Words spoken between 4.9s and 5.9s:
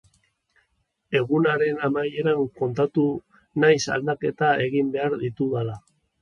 behar ditudala.